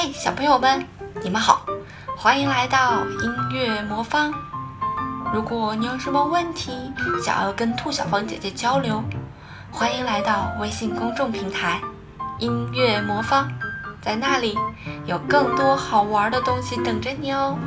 [0.00, 0.86] 嗨小朋友们，
[1.24, 1.66] 你们好，
[2.16, 4.32] 欢迎来到音乐魔方。
[5.34, 6.70] 如果你有什么问题
[7.20, 9.02] 想要跟兔小芳姐姐交流，
[9.72, 11.80] 欢迎来到微信公众平台
[12.38, 13.50] “音乐魔方”，
[14.00, 14.56] 在那里
[15.04, 17.58] 有更多好玩的东西等着你哦。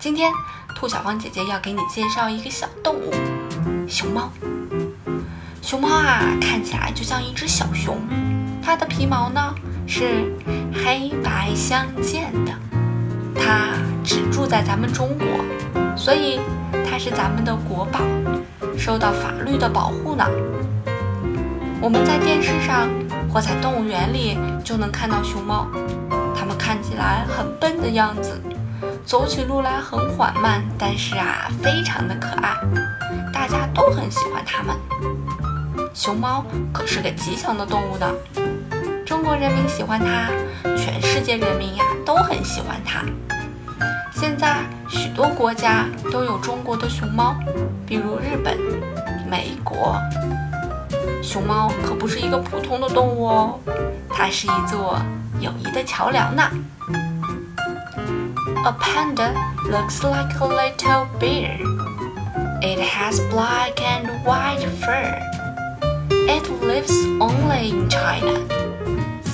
[0.00, 0.32] 今天，
[0.74, 3.14] 兔小芳姐姐要给你介绍一个小动物——
[3.86, 4.32] 熊猫。
[5.62, 8.00] 熊猫啊，看起来就像一只小熊，
[8.60, 9.54] 它的皮毛呢
[9.90, 10.32] 是
[10.72, 12.52] 黑白相间的。
[13.34, 13.72] 它
[14.04, 15.26] 只住在咱们中国，
[15.96, 16.38] 所以
[16.88, 18.00] 它是咱们的国宝，
[18.78, 20.24] 受到法律的保护呢。
[21.82, 22.88] 我们在电视上
[23.28, 25.66] 或在动物园里就能看到熊猫，
[26.36, 28.40] 它们看起来很笨的样子，
[29.04, 32.54] 走起路来很缓慢，但是啊，非常的可爱，
[33.32, 34.76] 大家都很喜欢它们。
[35.92, 38.06] 熊猫可是个吉祥的动物呢，
[39.10, 40.28] 中国人民喜欢它，
[40.76, 43.04] 全世界人民呀都很喜欢它。
[44.12, 44.58] 现在
[44.88, 47.34] 许多国家都有中国的熊猫，
[47.84, 48.56] 比如日本、
[49.28, 50.00] 美国。
[51.24, 53.58] 熊猫可不是一个普通的动物哦，
[54.08, 55.02] 它是一座
[55.40, 56.48] 友谊的桥梁呢。
[58.64, 59.32] A panda
[59.68, 61.58] looks like a little bear.
[62.62, 65.18] It has black and white fur.
[66.28, 68.38] It lives only in China,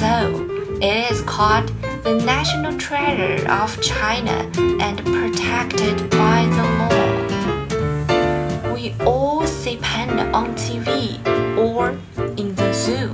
[0.00, 0.48] so
[0.80, 1.68] it is called
[2.04, 8.72] the national treasure of China and protected by the law.
[8.72, 11.20] We all see panda on TV
[11.58, 11.90] or
[12.38, 13.10] in the zoo.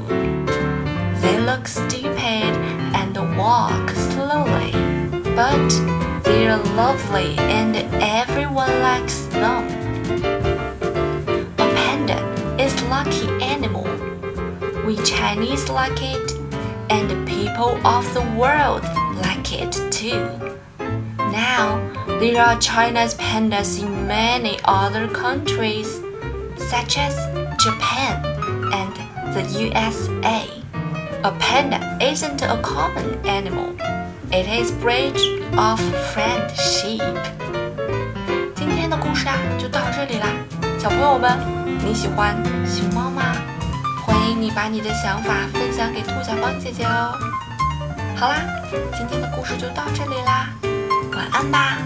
[1.22, 2.52] They look stupid
[2.94, 4.70] and walk slowly,
[5.34, 5.68] but
[6.22, 9.66] they're lovely and everyone likes them
[11.58, 12.18] A panda
[12.62, 13.88] is lucky animal.
[14.86, 16.45] We Chinese like it,
[16.89, 18.83] and the people of the world
[19.21, 20.27] like it too.
[21.31, 21.79] Now,
[22.19, 26.01] there are China's pandas in many other countries,
[26.57, 27.15] such as
[27.57, 28.23] Japan
[28.71, 28.93] and
[29.33, 30.43] the USA.
[31.23, 33.75] A panda isn't a common animal.
[34.31, 35.21] It is bridge
[35.57, 35.79] of
[36.13, 37.17] friendship.
[38.55, 40.27] 今天的故事啊，就到这里啦，
[40.79, 41.61] 小朋友们。
[41.83, 42.35] 你喜欢
[42.65, 43.23] 熊猫吗？
[44.34, 47.18] 你把你的想法分享给兔小芳姐姐哦。
[48.16, 48.36] 好啦
[48.96, 50.48] 今天的故事就到这里啦
[51.12, 51.78] 晚安吧。